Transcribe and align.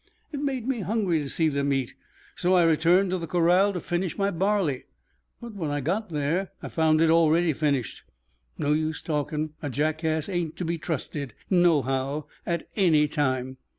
It 0.33 0.39
made 0.39 0.67
me 0.67 0.79
hungry 0.79 1.19
to 1.19 1.29
see 1.29 1.47
them 1.47 1.71
eat, 1.71 1.93
so 2.33 2.55
I 2.55 2.63
returned 2.63 3.11
to 3.11 3.19
the 3.19 3.27
corral 3.27 3.71
to 3.73 3.79
finish 3.79 4.17
my 4.17 4.31
barley; 4.31 4.85
but 5.39 5.53
when 5.53 5.69
I 5.69 5.79
got 5.79 6.09
there 6.09 6.49
I 6.59 6.69
found 6.69 7.01
it 7.01 7.11
already 7.11 7.53
finished. 7.53 8.01
No 8.57 8.73
use 8.73 9.03
talking, 9.03 9.51
a 9.61 9.69
jackass 9.69 10.27
ain't 10.27 10.55
to 10.55 10.65
be 10.65 10.79
trusted, 10.79 11.35
nohow, 11.51 12.25
at 12.47 12.67
any 12.75 13.07
time. 13.07 13.57